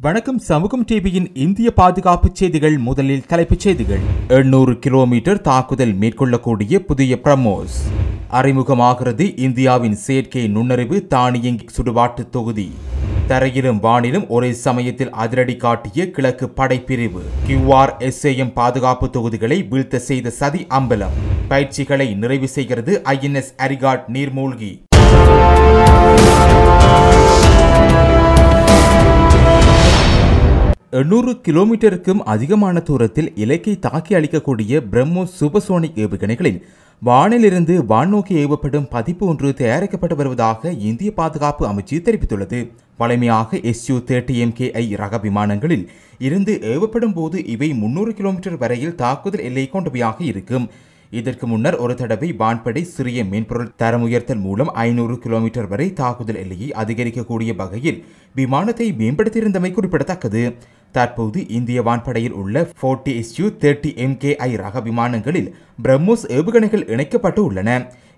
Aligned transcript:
வணக்கம். 0.00 0.38
சமூகம் 0.38 0.86
டிவியின் 0.86 1.30
இந்திய 1.34 1.70
பாதுகாப்பு 1.70 2.30
செய்திகள் 2.32 2.78
முதலில் 2.78 3.26
தலைப்புச் 3.26 3.58
செய்திகள். 3.58 3.98
எண்ணூறு 4.28 4.78
கிலோமீட்டர் 4.78 5.40
தாக்குதல் 5.40 5.98
மேற்கொள்ளக்கூடிய 5.98 6.78
புதிய 6.78 7.18
பிரமோஸ் 7.24 7.76
அறிமுகமாகிறது 8.30 9.38
இந்தியாவின் 9.38 9.94
செயற்கை 9.94 10.48
நுண்ணறிவு 10.48 11.06
தானியங்கி 11.06 11.66
சுடுபாட்டு 11.76 12.28
தொகுதி. 12.30 12.72
தரையிலும் 13.26 13.80
வானிலும் 13.82 14.26
ஒரே 14.28 14.52
சமயத்தில் 14.52 15.10
அதிரடி 15.10 15.56
காட்டிய 15.56 16.10
கிழக்கு 16.10 16.52
படைப்பிரிவு. 16.56 17.22
கியூஆர் 17.48 17.92
எஸ்ஏஎம் 17.98 18.52
பாதுகாப்பு 18.52 19.10
தொகுதிகளை 19.10 19.62
வீழ்த்த 19.62 19.98
செய்த 19.98 20.30
சதி 20.30 20.66
அம்பலம். 20.70 21.16
பயிற்சிகளை 21.48 22.14
நிறைவு 22.14 22.48
செய்கிறது 22.48 23.02
ஐஎன்எஸ் 23.04 23.54
அரிகாட் 23.58 24.02
நீர்மூழ்கி. 24.12 24.82
எண்ணூறு 30.98 31.30
கிலோமீட்டருக்கும் 31.46 32.20
அதிகமான 32.32 32.80
தூரத்தில் 32.88 33.30
இலக்கை 33.42 33.72
தாக்கி 33.86 34.12
அளிக்கக்கூடிய 34.14 34.80
பிரம்மோஸ் 34.90 35.32
சூப்பர்சோனிக் 35.38 35.98
ஏவுகணைகளில் 36.04 36.60
வானிலிருந்து 37.02 37.74
வான்நோக்கி 37.92 38.34
ஏவப்படும் 38.42 38.86
பதிப்பு 38.94 39.24
ஒன்று 39.30 39.48
தயாரிக்கப்பட்டு 39.60 40.18
வருவதாக 40.20 40.72
இந்திய 40.90 41.10
பாதுகாப்பு 41.18 41.64
அமைச்சு 41.70 41.98
தெரிவித்துள்ளது. 42.06 42.60
பழமையாக 43.00 43.60
எஸ்யூ 43.72 43.96
தேர்ட்டி 44.10 44.36
எம்கேஐ 44.44 44.84
ரக 45.02 45.20
விமானங்களில் 45.26 45.84
இருந்து 46.28 46.54
ஏவப்படும் 46.74 47.16
போது 47.18 47.38
இவை 47.54 47.70
முன்னூறு 47.82 48.12
கிலோமீட்டர் 48.20 48.60
வரையில் 48.64 48.98
தாக்குதல் 49.04 49.46
எல்லை 49.48 49.66
கொண்டவையாக 49.72 50.18
இருக்கும். 50.32 50.68
இதற்கு 51.20 51.46
முன்னர் 51.50 51.76
ஒரு 51.84 51.94
தடவை 51.98 52.28
வான்படை 52.38 52.82
சிறிய 52.94 53.24
மென்பொருள் 53.32 53.74
தரம் 53.80 54.04
உயர்த்தல் 54.06 54.40
மூலம் 54.46 54.70
ஐநூறு 54.84 55.16
கிலோமீட்டர் 55.24 55.68
வரை 55.72 55.86
தாக்குதல் 56.00 56.40
எல்லையை 56.44 56.68
அதிகரிக்கக்கூடிய 56.82 57.50
வகையில் 57.60 58.00
விமானத்தை 58.38 58.86
மேம்படுத்தியிருந்தமை 59.00 59.70
குறிப்பிடத்தக்கது. 59.74 60.42
தற்போது 60.96 61.38
இந்திய 61.56 61.78
வான்படையில் 61.88 62.36
உள்ள 62.40 62.56
ஃபோர்ட்டி 62.80 63.12
எஸ்யூ 63.20 63.46
தேர்ட்டி 63.62 63.90
எம்கேஐ 64.06 64.50
ரக 64.64 64.80
விமானங்களில் 64.88 65.48
பிரம்மோஸ் 65.84 66.24
ஏவுகணைகள் 66.38 66.88
இணைக்கப்பட்டு 66.94 67.40
உள்ளன. 67.48 67.70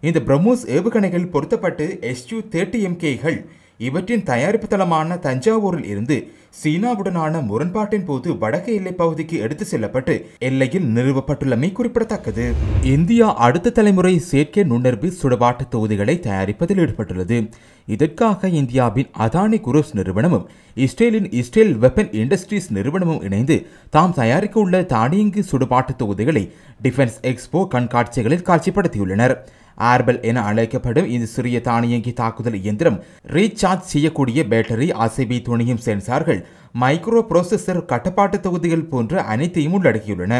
இந்த 0.08 0.18
பிரம்மோஸ் 0.28 0.64
ஏவுகணைகள் 0.76 1.30
பொருத்தப்பட்டு 1.34 1.86
எஸ்யூ 2.12 2.38
தேர்ட்டி 2.54 2.80
எம்கேகள் 2.88 3.38
இவற்றின் 3.86 4.26
தயாரிப்பு 4.30 4.66
தளமான 4.72 5.16
தஞ்சாவூரில் 5.26 5.88
இருந்து 5.92 6.16
சீனாவுடனான 6.62 7.42
முரண்பாட்டின் 7.46 8.04
போது 8.04 8.38
வடக்கு 8.38 8.74
எல்லை 8.74 8.92
பகுதிக்கு 8.92 9.38
எடுத்து 9.38 9.64
செல்லப்பட்டு 9.64 10.30
எல்லையில் 10.38 10.86
நிறுவப்பட்டுள்ளமை 10.96 11.72
குறிப்பிடத்தக்கது. 11.72 12.54
இந்தியா 12.82 13.34
அடுத்த 13.34 13.70
தலைமுறை 13.70 14.18
செயற்கை 14.18 14.64
நுண்ணறிவு 14.64 15.12
சுடுபாட்டு 15.22 15.68
தொகுதிகளை 15.68 16.20
தயாரிப்பதில் 16.20 16.80
ஈடுபட்டுள்ளது. 16.86 17.50
இதற்காக 17.86 18.48
இந்தியாவின் 18.48 19.10
அதானி 19.18 19.60
குரூஸ் 19.66 19.92
நிறுவனமும் 19.92 20.48
இஸ்ரேலின் 20.74 21.30
இஸ்ரேல் 21.30 21.76
வெப்பன் 21.76 22.10
இண்டஸ்ட்ரீஸ் 22.12 22.72
நிறுவனமும் 22.72 23.22
இணைந்து 23.22 23.66
தாம் 23.90 24.14
தயாரிக்க 24.14 24.60
உள்ள 24.60 24.82
தானியங்கி 24.82 25.44
சுடுபாட்டு 25.50 25.96
தொகுதிகளை 25.96 26.52
டிஃபென்ஸ் 26.82 27.20
எக்ஸ்போ 27.22 27.66
கண்காட்சிகளில் 27.66 28.48
காட்சிப்படுத்தியுள்ளனர். 28.48 29.36
ஆர்பெல் 29.78 30.20
என 30.22 30.40
அழைக்கப்படும் 30.40 31.06
இந்த 31.06 31.26
சிறிய 31.26 31.60
தானியங்கி 31.60 32.12
தாக்குதல் 32.12 32.62
இயந்திரம் 32.62 33.02
ரீசார்ஜ் 33.26 33.90
செய்யக்கூடிய 33.92 34.42
பேட்டரி 34.42 34.88
அசைபி 35.06 35.38
துணியும் 35.48 35.82
சென்சார்கள் 35.86 36.45
மைக்ரோ 36.80 37.20
ப்ரோசஸர் 37.30 37.84
கட்டுப்பாட்டு 37.84 38.40
தொகுதிகள் 38.40 38.88
போன்ற 38.88 39.22
அனைத்தையும் 39.22 39.76
உள்ளடக்கியுள்ளன. 39.76 40.34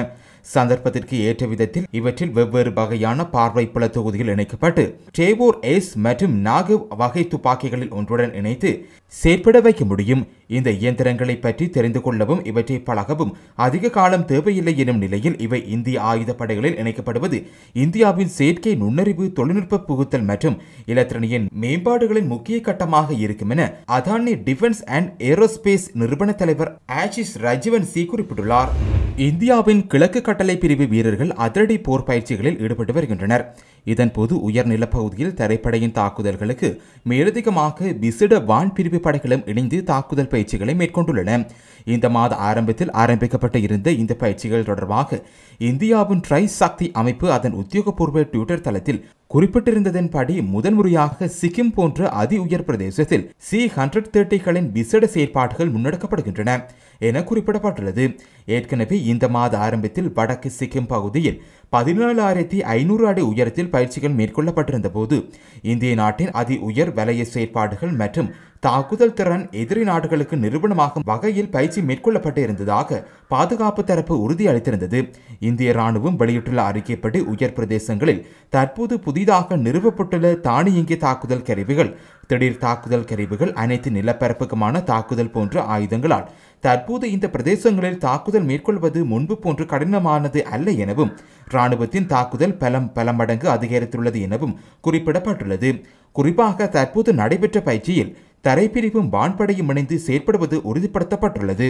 சந்தர்ப்பத்திற்கு 0.55 1.17
ஏற்ற 1.29 1.47
விதத்தில் 1.53 1.89
இவற்றில் 1.99 2.35
வெவ்வேறு 2.39 2.73
வகையான 2.79 3.27
பார்வை 3.35 3.65
புல 3.75 3.87
தொகுதிகள் 3.97 4.33
இணைக்கப்பட்டு 4.35 4.85
டேவோர் 5.19 5.59
ஏஸ் 5.75 5.91
மற்றும் 6.07 6.35
நாகு 6.47 6.77
வகை 7.03 7.25
துப்பாக்கிகளில் 7.33 7.95
ஒன்றுடன் 7.99 8.35
இணைத்து 8.41 8.71
செயற்பட 9.13 9.57
வைக்க 9.65 9.83
முடியும். 9.85 10.23
இந்த 10.57 10.69
இயந்திரங்களை 10.81 11.37
பற்றி 11.37 11.67
தெரிந்து 11.77 12.01
கொள்ளவும் 12.03 12.43
இவற்றை 12.51 12.79
பழகவும். 12.89 13.33
அதிக 13.67 13.91
காலம் 13.97 14.27
தேவையில்லை 14.31 14.75
எனும் 14.83 15.01
நிலையில் 15.05 15.39
இவை 15.47 15.61
இந்திய 15.77 15.97
ஆயுதப்படைகளில் 16.11 16.79
இணைக்கப்படுவது. 16.83 17.39
இந்தியாவின் 17.85 18.35
செயற்கை 18.39 18.75
நுண்ணறிவு 18.83 19.27
தொழில்நுட்ப 19.39 19.83
புகுத்தல் 19.89 20.29
மற்றும் 20.31 20.59
இலத்திரனியின் 20.87 21.49
மேம்பாடுகளின் 21.65 22.31
முக்கிய 22.35 22.59
கட்டமாக 22.61 23.19
இருக்கும் 23.25 23.55
என 23.57 23.71
அதானி 23.99 24.37
டிஃபென்ஸ் 24.49 24.83
அண்ட் 24.99 25.11
ஏரோஸ்பேஸ் 25.31 25.89
நிறுவன 26.03 26.33
தலைவர் 26.43 26.73
ஆஷிஸ் 27.03 27.37
ரஜீவன் 27.47 27.91
சி 27.95 28.05
குறிப்பிட்டுள்ளார். 28.13 28.96
இந்தியாவின் 29.19 29.87
கிழக்கு 29.87 30.21
கட்டளை 30.21 30.59
பிரிவு 30.59 30.87
வீரர்கள் 30.87 31.33
அதிரடி 31.33 31.79
போர் 31.79 32.03
பயிற்சிகளில் 32.03 32.59
ஈடுபட்டு 32.61 32.93
வருகின்றனர். 32.93 33.57
இதன்போது 33.85 34.33
உயர்நிலப் 34.33 34.91
பகுதியில் 34.91 35.35
தரைப்படையின் 35.35 35.93
தாக்குதல்களுக்கு 35.93 36.81
மேலதிகமாக 37.09 37.97
விசிட 38.01 38.39
வான் 38.39 38.73
பிரிவு 38.73 38.99
படைகளும் 38.99 39.49
இணைந்து 39.49 39.85
தாக்குதல் 39.85 40.29
பயிற்சிகளை 40.29 40.75
மேற்கொண்டுள்ளன. 40.75 41.49
இந்த 41.85 42.09
மாத 42.09 42.35
ஆரம்பத்தில் 42.35 42.91
ஆரம்பிக்கப்பட்டு 42.91 43.63
இருந்த 43.63 43.91
இந்த 43.91 44.15
பயிற்சிகள் 44.15 44.65
தொடர்பாக 44.65 45.23
இந்தியாவின் 45.59 46.21
ட்ரை 46.29 46.45
சக்தி 46.45 46.91
அமைப்பு 46.93 47.33
அதன் 47.33 47.55
உத்தியோகபூர்வ 47.55 48.23
ட்விட்டர் 48.23 48.61
தளத்தில் 48.61 49.05
குறிப்பிட்டிருந்ததன்படி 49.35 50.35
முதன்முறையாக 50.47 51.29
சிக்கிம் 51.41 51.73
போன்ற 51.75 52.09
அதி 52.21 52.37
உயர் 52.39 52.65
பிரதேசத்தில் 52.65 53.25
சி 53.37 53.61
ஹண்ட்ரட் 53.77 54.11
தேர்ட்டிகளின் 54.13 54.69
விசேட 54.71 55.07
செயற்பாடுகள் 55.07 55.73
முன்னெடுக்கப்படுகின்றன 55.73 56.51
என 56.99 57.21
குறிப்பிடப்பட்டுள்ளது. 57.21 58.05
ஏற்கனவே 58.47 59.03
இந்த 59.03 59.29
மாத 59.29 59.59
ஆரம்பத்தில் 59.59 60.13
வடக்கு 60.13 60.51
சிக்கிம் 60.59 60.89
பகுதியில் 60.89 61.41
பதினேழாயிரத்தி 61.73 62.59
ஐநூறு 62.73 63.05
அடி 63.07 63.23
உயரத்தில் 63.23 63.71
பயிற்சிகள் 63.71 64.19
மேற்கொள்ளப்பட்டிருந்த 64.19 64.89
போது 64.89 65.17
இந்திய 65.65 65.95
நாட்டின் 65.95 66.31
அதி 66.33 66.57
உயர் 66.69 66.93
வலய 66.95 67.25
செயற்பாடுகள் 67.25 67.95
மற்றும் 67.95 68.31
தாக்குதல் 68.61 69.15
திறன் 69.15 69.43
எதிரி 69.53 69.83
நாடுகளுக்கு 69.85 70.37
நிறுவனமாகும் 70.37 71.05
வகையில் 71.05 71.51
பயிற்சி 71.51 71.81
மேற்கொள்ளப்பட்டு 71.81 72.41
இருந்ததாக 72.43 73.01
பாதுகாப்பு 73.29 73.83
தரப்பு 73.85 74.15
உறுதியளித்திருந்தது. 74.25 75.01
இந்திய 75.41 75.73
ராணுவம் 75.73 76.17
வெளியிட்டுள்ள 76.17 76.61
அறிக்கைப்படி 76.63 77.21
உயர் 77.33 77.57
பிரதேசங்களில் 77.57 78.25
தற்போது 78.51 78.97
புதிதாக 78.99 79.57
நிறுவப்பட்டுள்ள 79.57 80.33
தானியங்கி 80.41 80.97
தாக்குதல் 80.97 81.47
கருவிகள் 81.49 81.93
திடீர் 82.27 82.59
தாக்குதல் 82.59 83.09
கருவிகள் 83.11 83.53
அனைத்து 83.55 83.91
நிலப்பரப்புக்குமான 83.91 84.85
தாக்குதல் 84.85 85.35
போன்ற 85.35 85.65
ஆயுதங்களால் 85.75 86.27
தற்போது 86.67 87.07
இந்த 87.15 87.27
பிரதேசங்களில் 87.35 88.03
தாக்குதல் 88.05 88.47
மேற்கொள்வது 88.51 89.01
முன்பு 89.13 89.35
போன்று 89.45 89.65
கடினமானது 89.73 90.41
அல்ல 90.55 90.71
எனவும் 90.85 91.13
ராணுவத்தின் 91.55 92.09
தாக்குதல் 92.13 92.59
பலம் 92.63 92.89
பல 92.97 93.13
மடங்கு 93.19 93.49
அதிகரித்துள்ளது 93.57 94.21
எனவும் 94.27 94.57
குறிப்பிடப்பட்டுள்ளது. 94.87 95.71
குறிப்பாக 96.17 96.69
தற்போது 96.77 97.13
நடைபெற்ற 97.21 97.61
பயிற்சியில் 97.69 98.15
தரைப்பிரிவும் 98.47 99.13
வான்படையும் 99.15 99.71
இணைந்து 99.73 99.97
செயற்படுவது 100.07 100.57
உறுதிப்படுத்தப்பட்டுள்ளது. 100.71 101.69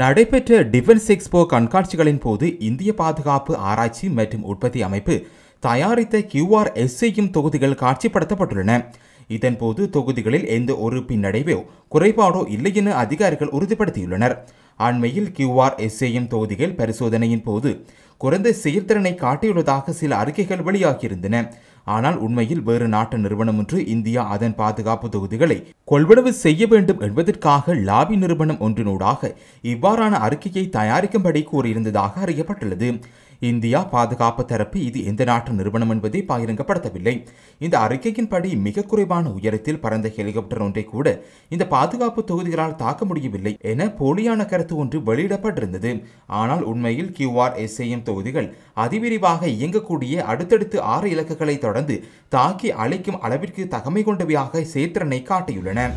நடைபெற்ற 0.00 0.58
டிஃபென்ஸ் 0.74 1.08
எக்ஸ்போ 1.14 1.40
கண்காட்சிகளின் 1.52 2.20
போது 2.24 2.46
இந்திய 2.68 2.90
பாதுகாப்பு 3.00 3.52
ஆராய்ச்சி 3.70 4.08
மற்றும் 4.18 4.44
உற்பத்தி 4.52 4.80
அமைப்பு 4.88 5.14
தயாரித்த 5.62 6.18
கியூஆர் 6.32 6.70
எஸ்ஐயும் 6.82 7.32
தொகுதிகள் 7.36 7.80
காட்சிப்படுத்தப்பட்டுள்ளன. 7.82 8.74
இதன்போது 9.36 9.80
தொகுதிகளில் 9.96 10.46
எந்த 10.56 10.70
ஒரு 10.86 11.00
பின்னடைவோ 11.08 11.58
குறைபாடோ 11.94 12.42
இல்லை 12.56 12.72
என 12.80 12.94
அதிகாரிகள் 13.04 13.54
உறுதிப்படுத்தியுள்ளனர். 13.58 14.36
அண்மையில் 14.80 15.32
கியூஆர் 15.36 15.78
எஸ்ஏஎம் 15.86 16.30
தொகுதிகள் 16.34 16.76
பரிசோதனையின் 16.78 17.46
போது 17.48 17.70
குறைந்த 18.20 18.48
செயல்திறனை 18.62 19.12
காட்டியுள்ளதாக 19.24 19.92
சில 20.00 20.16
அறிக்கைகள் 20.22 20.64
வெளியாகியிருந்தன. 20.68 21.36
ஆனால் 21.94 22.16
உண்மையில் 22.24 22.64
வேறு 22.66 22.86
நாட்டு 22.94 23.16
நிறுவனம் 23.24 23.58
ஒன்று 23.60 23.78
இந்தியா 23.94 24.22
அதன் 24.34 24.56
பாதுகாப்பு 24.58 25.06
தொகுதிகளை 25.14 25.56
கொள்வனவு 25.92 26.30
செய்ய 26.44 26.66
வேண்டும் 26.72 27.00
என்பதற்காக 27.06 27.74
லாபி 27.88 28.16
நிறுவனம் 28.22 28.60
ஒன்றினூடாக 28.66 29.30
இவ்வாறான 29.72 30.20
அறிக்கையை 30.26 30.64
தயாரிக்கும்படி 30.76 31.42
கூறியிருந்ததாக 31.52 32.12
அறியப்பட்டுள்ளது. 32.26 32.90
இந்தியா 33.48 33.80
பாதுகாப்பு 33.92 34.42
தரப்பு 34.50 34.78
இது 34.86 34.98
எந்த 35.10 35.22
நாட்டு 35.28 35.50
நிறுவனம் 35.58 35.92
என்பதை 35.94 36.20
பகிரங்கப்படுத்தவில்லை. 36.30 37.14
இந்த 37.64 37.74
அறிக்கையின்படி 37.84 38.50
மிக 38.66 38.84
குறைவான 38.90 39.32
உயரத்தில் 39.38 39.80
பறந்த 39.84 40.08
ஹெலிகாப்டர் 40.16 40.62
ஒன்றை 40.66 40.84
கூட 40.84 41.06
இந்த 41.54 41.66
பாதுகாப்பு 41.74 42.22
தொகுதிகளால் 42.30 42.76
தாக்க 42.82 43.04
முடியவில்லை 43.10 43.52
என 43.72 43.86
போலியான 44.00 44.46
கருத்து 44.52 44.76
ஒன்று 44.82 45.00
வெளியிடப்பட்டிருந்தது. 45.08 45.92
ஆனால் 46.40 46.64
உண்மையில் 46.72 47.12
கியூஆர் 47.18 47.56
எஸ்ஐஎம் 47.64 48.06
தொகுதிகள் 48.10 48.50
அதிவிரிவாக 48.84 49.48
இயங்கக்கூடிய 49.56 50.26
அடுத்தடுத்து 50.32 50.78
ஆறு 50.94 51.08
இலக்குகளை 51.14 51.56
தொடர்ந்து 51.66 51.96
தாக்கி 52.36 52.70
அழைக்கும் 52.84 53.20
அளவிற்கு 53.26 53.64
தகமை 53.76 54.04
கொண்டவையாக 54.08 54.66
சேத்திரனை 54.74 55.22
காட்டியுள்ளன. 55.32 55.88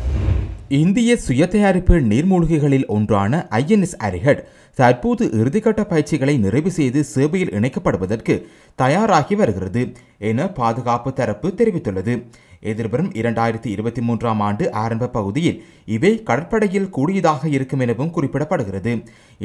இந்திய 0.68 1.16
சுய 1.16 1.46
தயாரிப்பு 1.46 1.94
நீர்மூழ்கிகளில் 2.00 2.86
ஒன்றான 2.86 3.46
ஐஎன்எஸ் 3.50 3.96
அரிஹட் 3.98 4.44
தற்போது 4.74 5.26
இறுதிக்கட்ட 5.26 5.84
பயிற்சிகளை 5.84 6.38
நிறைவு 6.38 6.70
செய்து 6.70 7.04
சேவையில் 7.04 7.50
இணைக்கப்படுவதற்கு 7.50 8.46
தயாராகி 8.74 9.34
வருகிறது 9.34 9.92
என 10.18 10.48
பாதுகாப்பு 10.48 11.12
தரப்பு 11.12 11.48
தெரிவித்துள்ளது. 11.56 12.26
எதிர்வரும் 12.70 13.10
இரண்டாயிரத்தி 13.20 13.68
இருபத்தி 13.74 14.02
மூன்றாம் 14.08 14.40
ஆண்டு 14.40 14.64
ஆரம்ப 14.82 15.08
பகுதியில் 15.16 15.58
இவை 15.96 16.12
கடற்படையில் 16.28 16.88
கூடியதாக 16.96 17.48
இருக்கும் 17.56 17.82
எனவும் 17.84 18.12
குறிப்பிடப்படுகிறது. 18.16 18.92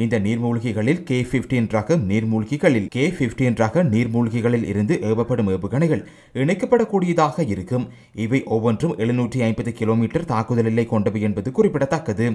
இந்த 0.02 0.18
நீர்மூழ்கிகளில் 0.26 1.02
கே 1.10 1.18
பிப்டீன் 1.32 1.68
ரக 1.76 1.96
நீர்மூழ்கிகளில் 2.10 2.88
கே 2.96 3.04
பிப்டீன் 3.18 3.58
ரக 3.62 3.84
நீர்மூழ்கிகளில் 3.94 4.66
இருந்து 4.72 4.96
ஏவப்படும் 5.10 5.50
ஏவுகணைகள் 5.54 6.02
இணைக்கப்படக்கூடியதாக 6.42 7.46
இருக்கும். 7.54 7.86
இவை 8.26 8.40
ஒவ்வொன்றும் 8.56 8.96
எழுநூற்றி 8.96 9.40
ஐம்பது 9.48 9.72
கிலோமீட்டர் 9.80 10.28
தாக்குதல் 10.32 10.70
எல்லை 10.72 10.86
கொண்டவை 10.94 11.22
என்பது 11.28 11.50
குறிப்பிடத்தக்கது. 11.58 12.28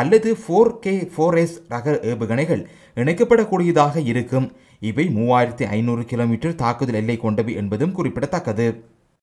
அல்லது 0.00 0.30
ஃபோர் 0.42 0.72
கே 0.86 0.94
ஃபோர் 1.14 1.38
எஸ் 1.44 1.58
ரக 1.74 1.98
ஏவுகணைகள் 2.12 2.64
இணைக்கப்படக்கூடியதாக 3.02 4.06
இருக்கும். 4.12 4.48
இவை 4.90 5.04
மூவாயிரத்தி 5.16 5.64
ஐநூறு 5.76 6.04
கிலோமீட்டர் 6.12 6.54
தாக்குதல் 6.54 6.98
எல்லை 7.02 7.16
கொண்டவை 7.16 7.54
என்பதும் 7.62 7.92
குறிப்பிடத்தக்கது. 7.92 8.68